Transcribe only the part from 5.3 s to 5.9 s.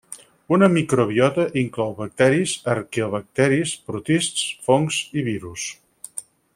virus.